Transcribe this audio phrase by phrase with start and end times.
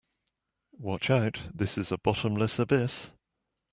[0.79, 3.11] Watch out, this is a bottomless abyss!